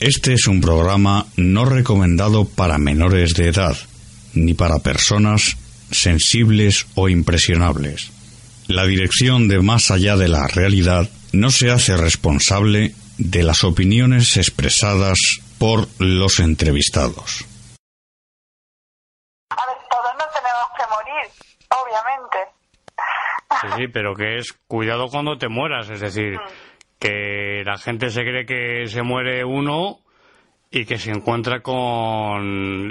Este 0.00 0.34
es 0.34 0.46
un 0.46 0.60
programa 0.60 1.24
no 1.38 1.64
recomendado 1.64 2.44
para 2.44 2.76
menores 2.76 3.32
de 3.32 3.48
edad, 3.48 3.74
ni 4.34 4.52
para 4.52 4.80
personas 4.80 5.56
sensibles 5.90 6.86
o 6.94 7.08
impresionables. 7.08 8.12
La 8.68 8.84
dirección 8.84 9.48
de 9.48 9.60
Más 9.62 9.90
allá 9.90 10.16
de 10.16 10.28
la 10.28 10.46
realidad 10.48 11.08
no 11.32 11.48
se 11.50 11.70
hace 11.70 11.96
responsable 11.96 12.94
de 13.16 13.42
las 13.42 13.64
opiniones 13.64 14.36
expresadas 14.36 15.18
por 15.58 15.88
los 15.98 16.40
entrevistados. 16.40 17.46
A 19.48 19.66
ver, 19.66 19.76
todos 19.88 20.12
no 20.18 20.24
tenemos 20.34 20.68
que 20.76 20.84
morir, 20.90 21.30
obviamente. 21.70 22.38
Sí, 23.62 23.68
sí, 23.78 23.88
pero 23.90 24.14
que 24.14 24.36
es 24.36 24.52
cuidado 24.68 25.06
cuando 25.08 25.38
te 25.38 25.48
mueras, 25.48 25.88
es 25.88 26.00
decir, 26.00 26.38
que 26.98 27.62
la 27.64 27.78
gente 27.78 28.10
se 28.10 28.22
cree 28.22 28.46
que 28.46 28.86
se 28.88 29.02
muere 29.02 29.44
uno 29.44 29.98
y 30.70 30.86
que 30.86 30.98
se 30.98 31.10
encuentra 31.10 31.62
con 31.62 32.90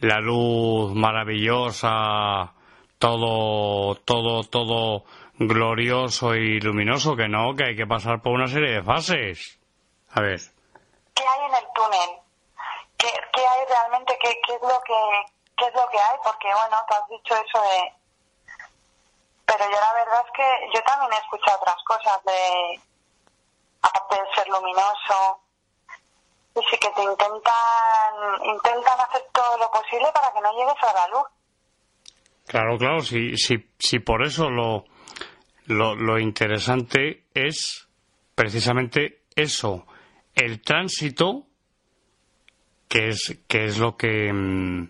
la 0.00 0.20
luz 0.20 0.94
maravillosa, 0.94 2.52
todo, 2.98 3.94
todo, 3.96 4.44
todo 4.44 5.04
glorioso 5.38 6.34
y 6.34 6.60
luminoso, 6.60 7.16
que 7.16 7.28
no, 7.28 7.54
que 7.54 7.64
hay 7.64 7.76
que 7.76 7.86
pasar 7.86 8.22
por 8.22 8.32
una 8.32 8.48
serie 8.48 8.72
de 8.72 8.82
fases. 8.82 9.58
A 10.10 10.20
ver. 10.20 10.40
¿Qué 11.14 11.22
hay 11.22 11.46
en 11.46 11.54
el 11.54 11.64
túnel? 11.74 12.20
¿Qué, 12.98 13.08
qué 13.32 13.40
hay 13.40 13.66
realmente? 13.68 14.16
¿Qué, 14.22 14.30
¿Qué 14.46 14.54
es 14.54 14.62
lo 14.62 14.80
que 14.86 15.34
qué 15.56 15.66
es 15.66 15.74
lo 15.74 15.88
que 15.88 15.98
hay? 15.98 16.16
Porque, 16.22 16.48
bueno, 16.52 16.76
tú 16.88 16.94
has 16.94 17.08
dicho 17.08 17.34
eso 17.34 17.62
de... 17.62 17.94
Pero 19.46 19.64
yo 19.64 19.76
la 19.76 19.92
verdad 19.92 20.24
es 20.26 20.32
que 20.32 20.70
yo 20.74 20.82
también 20.84 21.12
he 21.12 21.18
escuchado 21.18 21.58
otras 21.58 21.82
cosas 21.84 22.24
de... 22.24 22.80
Aparte 23.84 24.14
de 24.16 24.34
ser 24.34 24.48
luminoso, 24.48 25.40
y 26.56 26.60
sí 26.70 26.76
que 26.78 26.88
te 26.94 27.02
intentan 27.02 28.14
intentan 28.44 29.00
hacer 29.00 29.22
todo 29.32 29.58
lo 29.58 29.70
posible 29.70 30.06
para 30.14 30.32
que 30.32 30.40
no 30.40 30.52
llegues 30.52 30.82
a 30.82 30.94
la 30.94 31.08
luz. 31.08 31.26
Claro, 32.46 32.78
claro, 32.78 33.00
sí, 33.00 33.36
sí, 33.36 33.56
sí 33.78 33.98
por 33.98 34.24
eso 34.24 34.50
lo, 34.50 34.84
lo, 35.66 35.94
lo 35.94 36.18
interesante 36.18 37.24
es 37.34 37.88
precisamente 38.34 39.22
eso, 39.34 39.86
el 40.34 40.60
tránsito, 40.62 41.46
que 42.88 43.08
es, 43.08 43.38
que 43.48 43.64
es 43.64 43.78
lo 43.78 43.96
que 43.96 44.32
mm, 44.32 44.88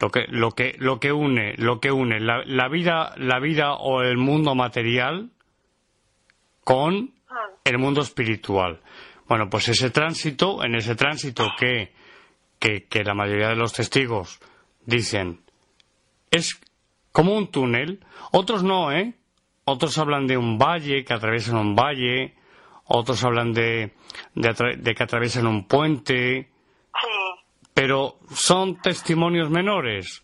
lo 0.00 0.10
que 0.10 0.26
lo 0.28 0.50
que 0.50 0.74
lo 0.78 1.00
que 1.00 1.12
une 1.12 1.54
lo 1.56 1.80
que 1.80 1.92
une 1.92 2.20
la, 2.20 2.42
la 2.44 2.68
vida 2.68 3.14
la 3.16 3.38
vida 3.38 3.74
o 3.74 4.02
el 4.02 4.18
mundo 4.18 4.54
material 4.54 5.30
con 6.64 7.14
el 7.64 7.78
mundo 7.78 8.00
espiritual. 8.00 8.80
Bueno 9.28 9.48
pues 9.48 9.68
ese 9.68 9.90
tránsito 9.90 10.64
en 10.64 10.74
ese 10.74 10.94
tránsito 10.94 11.46
que 11.58 11.92
que, 12.58 12.86
que 12.86 13.04
la 13.04 13.14
mayoría 13.14 13.48
de 13.48 13.56
los 13.56 13.72
testigos 13.72 14.40
dicen 14.86 15.42
es 16.30 16.60
como 17.12 17.36
un 17.36 17.50
túnel. 17.50 18.04
Otros 18.32 18.62
no 18.62 18.92
eh 18.92 19.14
otros 19.64 19.96
hablan 19.98 20.26
de 20.26 20.36
un 20.36 20.58
valle 20.58 21.04
que 21.04 21.14
atraviesan 21.14 21.56
un 21.56 21.74
valle. 21.74 22.34
Otros 22.86 23.24
hablan 23.24 23.52
de 23.52 23.94
de, 24.34 24.76
de 24.78 24.94
que 24.94 25.02
atraviesan 25.02 25.46
un 25.46 25.66
puente. 25.66 26.50
Pero 27.72 28.18
son 28.30 28.80
testimonios 28.80 29.50
menores. 29.50 30.22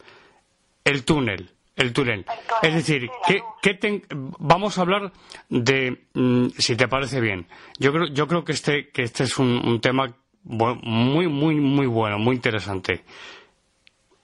El 0.84 1.04
túnel, 1.04 1.50
el 1.80 1.92
túnel. 1.92 2.26
Es 2.62 2.74
decir, 2.74 3.08
¿qué, 3.26 4.00
vamos 4.38 4.78
a 4.78 4.82
hablar 4.82 5.12
de, 5.48 6.04
mm, 6.14 6.48
si 6.58 6.76
te 6.76 6.88
parece 6.88 7.20
bien. 7.20 7.46
Yo 7.78 7.92
creo, 7.92 8.06
yo 8.06 8.26
creo 8.26 8.44
que 8.44 8.52
este, 8.52 8.90
que 8.90 9.02
este 9.02 9.24
es 9.24 9.38
un, 9.38 9.60
un 9.64 9.80
tema 9.80 10.14
muy, 10.44 11.28
muy, 11.28 11.56
muy 11.56 11.86
bueno, 11.86 12.18
muy 12.18 12.36
interesante. 12.36 13.04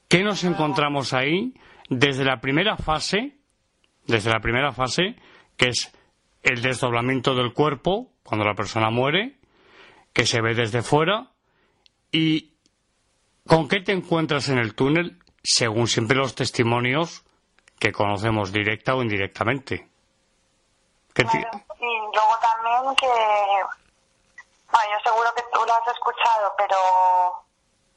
¿Qué 0.08 0.22
nos 0.22 0.44
encontramos 0.44 1.12
ahí 1.12 1.54
desde 1.88 2.24
la 2.24 2.40
primera 2.40 2.76
fase, 2.76 3.36
desde 4.06 4.30
la 4.30 4.40
primera 4.40 4.72
fase, 4.72 5.16
que 5.56 5.68
es 5.68 5.92
el 6.42 6.62
desdoblamiento 6.62 7.34
del 7.34 7.52
cuerpo 7.52 8.12
cuando 8.22 8.44
la 8.44 8.54
persona 8.54 8.90
muere, 8.90 9.36
que 10.12 10.26
se 10.26 10.40
ve 10.40 10.54
desde 10.54 10.82
fuera, 10.82 11.32
y 12.12 12.56
¿Con 13.46 13.68
qué 13.68 13.80
te 13.80 13.92
encuentras 13.92 14.48
en 14.48 14.58
el 14.58 14.74
túnel 14.74 15.18
según 15.42 15.86
siempre 15.86 16.16
los 16.16 16.34
testimonios 16.34 17.24
que 17.78 17.92
conocemos 17.92 18.52
directa 18.52 18.94
o 18.94 19.02
indirectamente? 19.02 19.88
¿Qué 21.14 21.24
ti- 21.24 21.40
claro. 21.42 21.60
Y 21.80 21.96
luego 22.14 22.38
también 22.40 22.96
que... 22.96 23.06
Bueno, 23.06 24.92
yo 24.92 25.10
seguro 25.10 25.34
que 25.34 25.42
tú 25.52 25.60
lo 25.64 25.74
has 25.74 25.88
escuchado, 25.88 26.54
pero 26.58 26.76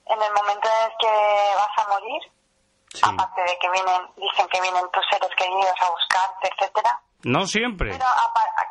en 0.05 0.21
el 0.21 0.33
momento 0.33 0.67
en 0.69 0.91
el 0.91 0.97
que 0.99 1.53
vas 1.55 1.85
a 1.85 1.89
morir, 1.89 2.21
Sí. 2.93 3.01
aparte 3.03 3.41
de 3.41 3.57
que 3.59 3.69
vienen, 3.69 4.01
dicen 4.15 4.47
que 4.47 4.61
vienen 4.61 4.89
tus 4.91 5.05
seres 5.11 5.29
queridos 5.37 5.73
a 5.79 5.89
buscarte, 5.91 6.49
etcétera, 6.57 6.99
No 7.21 7.45
siempre. 7.45 7.91
Pero 7.91 8.05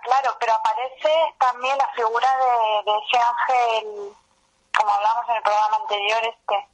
claro, 0.02 0.36
pero 0.40 0.54
aparece 0.54 1.34
también 1.38 1.78
la 1.78 1.86
figura 1.94 2.28
de, 2.38 2.90
de 2.90 2.98
ese 2.98 3.18
ángel, 3.22 4.16
como 4.76 4.90
hablamos 4.90 5.28
en 5.28 5.36
el 5.36 5.42
programa 5.42 5.76
anterior, 5.76 6.20
este, 6.24 6.68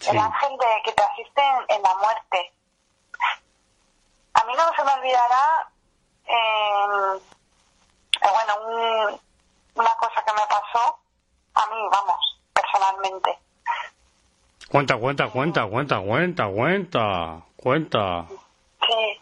Sí. 0.00 0.10
el 0.10 0.18
ángel 0.18 0.56
de 0.58 0.82
que 0.84 0.92
te 0.92 1.02
asiste 1.02 1.40
en, 1.42 1.64
en 1.76 1.82
la 1.82 1.94
muerte. 1.96 2.52
A 4.34 4.44
mí 4.44 4.52
no 4.54 4.72
se 4.76 4.84
me 4.84 4.92
olvidará, 5.06 5.68
eh, 6.26 7.20
bueno, 8.20 8.54
un- 8.66 9.20
una 9.74 9.94
cosa 9.96 10.22
que 10.24 10.32
me 10.32 10.46
pasó, 10.48 10.98
a 11.54 11.66
mí, 11.66 11.76
vamos, 11.90 12.40
personalmente. 12.52 13.38
Cuenta, 14.70 14.96
cuenta, 14.96 15.28
cuenta, 15.30 15.66
cuenta, 15.66 16.00
cuenta, 16.00 16.48
cuenta, 16.48 17.40
cuenta. 17.56 18.24
Sí. 18.80 19.20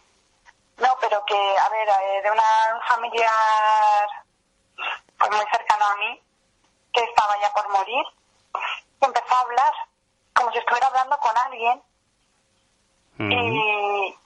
No, 0.79 0.89
pero 1.01 1.23
que, 1.27 1.57
a 1.59 1.69
ver, 1.69 1.89
eh, 1.89 2.23
de 2.23 2.31
una, 2.31 2.43
un 2.75 2.83
familiar 2.83 4.09
pues 5.19 5.31
muy 5.31 5.47
cercano 5.51 5.85
a 5.85 5.97
mí, 5.97 6.21
que 6.93 7.01
estaba 7.05 7.39
ya 7.41 7.53
por 7.53 7.69
morir, 7.71 8.05
empezó 9.01 9.35
a 9.35 9.41
hablar 9.41 9.73
como 10.35 10.51
si 10.51 10.59
estuviera 10.59 10.87
hablando 10.89 11.17
con 11.19 11.37
alguien 11.37 11.83
Mm. 13.17 13.31
y 13.31 14.19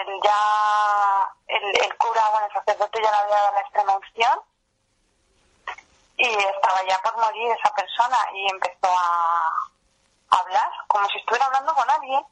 él 0.00 0.20
ya, 0.22 1.34
el, 1.48 1.84
el 1.84 1.96
cura, 1.96 2.22
bueno, 2.30 2.46
el 2.46 2.52
sacerdote 2.52 3.02
ya 3.02 3.10
le 3.10 3.16
había 3.16 3.36
dado 3.36 3.52
la 3.54 3.60
extrema 3.60 3.96
unción 3.96 4.40
y 6.16 6.28
estaba 6.28 6.82
ya 6.88 6.98
por 7.02 7.16
morir 7.18 7.50
esa 7.50 7.74
persona 7.74 8.16
y 8.34 8.50
empezó 8.50 8.88
a 8.88 9.52
hablar 10.30 10.70
como 10.86 11.08
si 11.08 11.18
estuviera 11.18 11.46
hablando 11.46 11.74
con 11.74 11.90
alguien. 11.90 12.24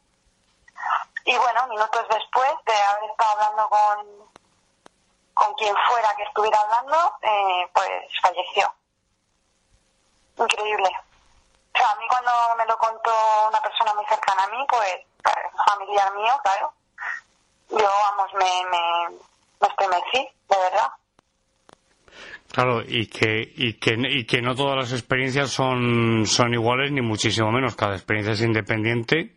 Y 1.24 1.36
bueno, 1.36 1.66
minutos 1.68 2.06
después 2.08 2.52
de 2.66 2.82
haber 2.82 3.10
estado 3.10 3.32
hablando 3.32 3.68
con, 3.68 4.30
con 5.34 5.54
quien 5.54 5.74
fuera 5.88 6.14
que 6.16 6.22
estuviera 6.22 6.58
hablando, 6.60 7.16
eh, 7.22 7.70
pues 7.74 8.20
falleció. 8.22 8.72
Increíble. 10.38 10.90
O 11.74 11.78
sea, 11.78 11.90
a 11.90 11.96
mí 11.96 12.08
cuando 12.08 12.32
me 12.56 12.66
lo 12.66 12.78
contó 12.78 13.12
una 13.48 13.60
persona 13.62 13.94
muy 13.94 14.06
cercana 14.06 14.44
a 14.44 14.48
mí, 14.48 14.66
pues 14.68 15.00
un 15.52 15.64
familiar 15.64 16.12
mío, 16.14 16.40
claro, 16.42 16.72
yo, 17.70 17.78
vamos, 17.78 18.32
me, 18.34 18.70
me, 18.70 19.18
me 19.60 19.68
estremecí, 19.68 20.28
de 20.48 20.56
verdad. 20.56 20.88
Claro, 22.52 22.82
y 22.86 23.06
que, 23.06 23.52
y, 23.56 23.74
que, 23.74 23.94
y 23.96 24.24
que 24.24 24.42
no 24.42 24.54
todas 24.56 24.76
las 24.76 24.92
experiencias 24.92 25.50
son, 25.50 26.26
son 26.26 26.52
iguales, 26.52 26.90
ni 26.90 27.00
muchísimo 27.00 27.52
menos. 27.52 27.76
Cada 27.76 27.94
experiencia 27.94 28.32
es 28.32 28.42
independiente 28.42 29.36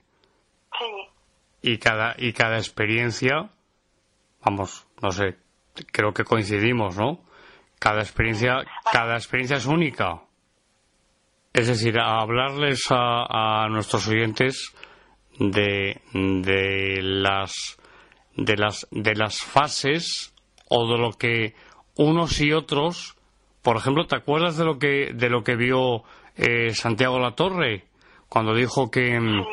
Sí, 0.79 0.85
y 1.61 1.77
cada, 1.77 2.15
y 2.17 2.33
cada 2.33 2.57
experiencia, 2.57 3.51
vamos, 4.43 4.87
no 5.01 5.11
sé, 5.11 5.37
creo 5.91 6.11
que 6.11 6.23
coincidimos, 6.23 6.97
¿no? 6.97 7.19
Cada 7.79 8.01
experiencia, 8.01 8.63
cada 8.91 9.15
experiencia 9.15 9.57
es 9.57 9.67
única. 9.67 10.23
Es 11.53 11.67
decir, 11.67 11.99
a 11.99 12.19
hablarles 12.19 12.85
a, 12.89 13.63
a 13.65 13.69
nuestros 13.69 14.07
oyentes 14.07 14.73
de, 15.37 16.01
de 16.13 16.99
las 17.01 17.77
de 18.35 18.57
las 18.57 18.87
de 18.91 19.15
las 19.15 19.41
fases 19.41 20.33
o 20.69 20.87
de 20.91 20.97
lo 20.97 21.11
que 21.13 21.55
unos 21.95 22.39
y 22.41 22.51
otros, 22.51 23.15
por 23.61 23.77
ejemplo, 23.77 24.07
¿te 24.07 24.15
acuerdas 24.15 24.57
de 24.57 24.65
lo 24.65 24.79
que 24.79 25.11
de 25.13 25.29
lo 25.29 25.43
que 25.43 25.55
vio 25.55 26.03
eh, 26.35 26.73
Santiago 26.73 27.19
La 27.19 27.35
Torre 27.35 27.85
cuando 28.29 28.55
dijo 28.55 28.89
que 28.89 29.19
mm, 29.19 29.43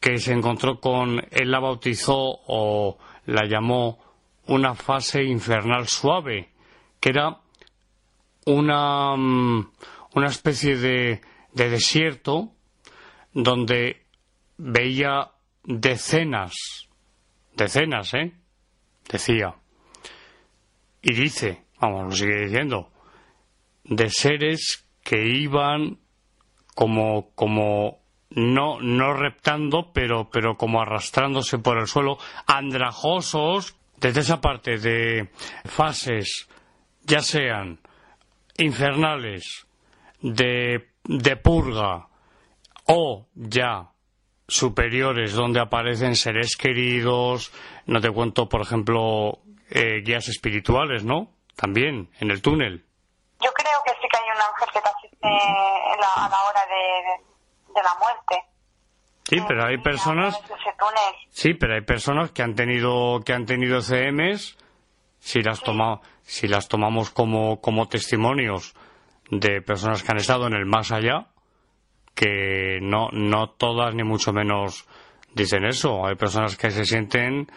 que 0.00 0.18
se 0.18 0.32
encontró 0.32 0.80
con, 0.80 1.26
él 1.30 1.50
la 1.50 1.60
bautizó 1.60 2.38
o 2.46 2.98
la 3.24 3.46
llamó 3.46 3.98
una 4.46 4.74
fase 4.74 5.24
infernal 5.24 5.88
suave, 5.88 6.50
que 7.00 7.08
era 7.08 7.40
una, 8.44 9.16
mm, 9.16 9.72
una 10.14 10.26
especie 10.26 10.76
de, 10.76 11.22
de 11.54 11.70
desierto 11.70 12.52
donde 13.32 14.04
veía 14.58 15.30
decenas, 15.64 16.52
decenas, 17.56 18.14
¿eh? 18.14 18.32
Decía. 19.08 19.54
Y 21.02 21.12
dice, 21.12 21.64
vamos, 21.80 22.04
lo 22.04 22.10
sigue 22.12 22.46
diciendo, 22.46 22.90
de 23.84 24.08
seres 24.08 24.86
que 25.02 25.26
iban 25.26 25.98
como, 26.74 27.30
como 27.34 28.00
no, 28.30 28.80
no 28.80 29.12
reptando, 29.12 29.92
pero, 29.92 30.30
pero 30.30 30.56
como 30.56 30.80
arrastrándose 30.80 31.58
por 31.58 31.78
el 31.78 31.86
suelo, 31.86 32.18
andrajosos, 32.46 33.76
desde 33.98 34.20
esa 34.20 34.40
parte 34.40 34.78
de 34.78 35.30
fases, 35.64 36.48
ya 37.02 37.20
sean 37.20 37.80
infernales, 38.58 39.66
de, 40.20 40.88
de 41.04 41.36
purga, 41.36 42.08
o 42.86 43.28
ya 43.34 43.90
superiores 44.46 45.32
donde 45.32 45.60
aparecen 45.60 46.16
seres 46.16 46.56
queridos, 46.56 47.52
no 47.86 48.00
te 48.00 48.10
cuento, 48.10 48.48
por 48.48 48.60
ejemplo, 48.60 49.38
eh, 49.70 50.02
guías 50.04 50.28
espirituales, 50.28 51.04
¿no? 51.04 51.30
También, 51.56 52.10
en 52.20 52.30
el 52.30 52.42
túnel. 52.42 52.84
Yo 53.40 53.50
creo 53.52 53.82
que 53.84 53.92
sí 53.92 54.08
que 54.10 54.16
hay 54.16 54.24
un 54.24 54.42
ángel 54.42 54.68
que 54.72 54.80
te 54.80 54.88
asiste 54.88 55.28
a 55.28 56.28
la 56.28 56.42
hora 56.44 56.60
de, 56.66 57.82
la 57.82 57.94
muerte. 57.98 58.42
Sí, 59.28 59.38
pero 59.48 59.66
hay 59.66 59.78
personas. 59.78 60.38
Sí, 61.30 61.54
pero 61.54 61.74
hay 61.74 61.80
personas 61.80 62.30
que 62.30 62.42
han 62.42 62.54
tenido 62.54 63.20
que 63.24 63.32
han 63.32 63.46
tenido 63.46 63.80
CMs. 63.80 64.58
Si 65.18 65.42
las 65.42 65.62
si 66.22 66.46
las 66.46 66.68
tomamos 66.68 67.10
como 67.10 67.60
como 67.60 67.88
testimonios 67.88 68.74
de 69.30 69.62
personas 69.62 70.02
que 70.02 70.12
han 70.12 70.18
estado 70.18 70.46
en 70.46 70.54
el 70.54 70.66
más 70.66 70.92
allá, 70.92 71.28
que 72.14 72.78
no, 72.80 73.08
no 73.12 73.50
todas 73.50 73.94
ni 73.94 74.04
mucho 74.04 74.32
menos 74.32 74.86
dicen 75.34 75.64
eso. 75.64 76.06
Hay 76.06 76.14
personas 76.14 76.56
que 76.56 76.70
se 76.70 76.84
sienten 76.84 77.48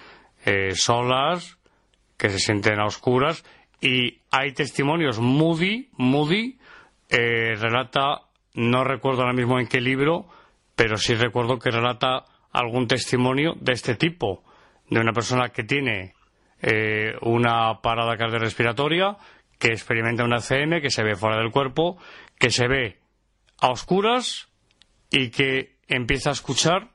eh, 0.45 0.71
solas, 0.73 1.57
que 2.17 2.29
se 2.29 2.39
sienten 2.39 2.79
a 2.79 2.85
oscuras 2.85 3.45
y 3.79 4.21
hay 4.31 4.53
testimonios. 4.53 5.19
Moody, 5.19 5.89
Moody 5.97 6.57
eh, 7.09 7.55
relata, 7.55 8.23
no 8.55 8.83
recuerdo 8.83 9.21
ahora 9.21 9.33
mismo 9.33 9.59
en 9.59 9.67
qué 9.67 9.79
libro, 9.79 10.27
pero 10.75 10.97
sí 10.97 11.13
recuerdo 11.15 11.59
que 11.59 11.71
relata 11.71 12.25
algún 12.51 12.87
testimonio 12.87 13.53
de 13.59 13.73
este 13.73 13.95
tipo, 13.95 14.43
de 14.89 14.99
una 14.99 15.13
persona 15.13 15.49
que 15.49 15.63
tiene 15.63 16.13
eh, 16.61 17.13
una 17.21 17.81
parada 17.81 18.17
cardiorrespiratoria, 18.17 19.17
que 19.59 19.67
experimenta 19.67 20.23
una 20.23 20.39
CM, 20.39 20.81
que 20.81 20.89
se 20.89 21.03
ve 21.03 21.15
fuera 21.15 21.37
del 21.37 21.51
cuerpo, 21.51 21.97
que 22.39 22.49
se 22.49 22.67
ve 22.67 22.99
a 23.59 23.69
oscuras 23.69 24.46
y 25.09 25.29
que 25.29 25.77
empieza 25.87 26.29
a 26.29 26.33
escuchar 26.33 26.89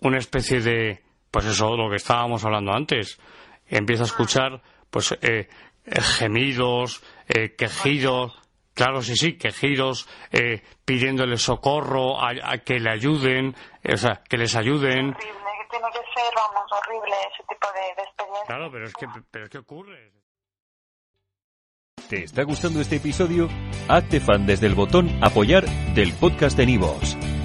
una 0.00 0.18
especie 0.18 0.60
de, 0.60 1.02
pues 1.30 1.46
eso, 1.46 1.76
lo 1.76 1.90
que 1.90 1.96
estábamos 1.96 2.44
hablando 2.44 2.72
antes. 2.72 3.18
Empieza 3.66 4.02
a 4.02 4.06
escuchar, 4.06 4.62
pues, 4.90 5.12
eh, 5.22 5.48
eh, 5.86 6.00
gemidos, 6.00 7.02
eh, 7.28 7.54
quejidos, 7.56 8.32
claro, 8.74 9.02
sí, 9.02 9.16
sí, 9.16 9.36
quejidos, 9.36 10.08
eh, 10.32 10.62
pidiéndole 10.84 11.36
socorro, 11.36 12.22
a, 12.22 12.58
que 12.58 12.78
le 12.78 12.90
ayuden, 12.90 13.54
o 13.86 13.96
sea, 13.96 14.22
que 14.28 14.36
les 14.36 14.56
ayuden. 14.56 15.14
Horrible, 15.14 15.14
que 15.14 15.68
tiene 15.70 15.86
que 15.92 15.98
ser, 16.14 16.32
vamos, 16.34 16.70
horrible 16.72 17.16
ese 17.32 17.44
tipo 17.48 17.68
de, 17.72 18.02
experiencia. 18.02 18.46
Claro, 18.46 18.70
pero 18.70 18.86
es 18.86 18.94
que, 18.94 19.06
pero 19.30 19.48
¿qué 19.48 19.58
ocurre? 19.58 20.12
¿Te 22.08 22.24
está 22.24 22.44
gustando 22.44 22.80
este 22.80 22.96
episodio? 22.96 23.48
Hazte 23.88 24.20
fan 24.20 24.46
desde 24.46 24.66
el 24.66 24.74
botón 24.74 25.08
apoyar 25.22 25.64
del 25.94 26.12
podcast 26.14 26.56
de 26.56 26.66
Nivos. 26.66 27.16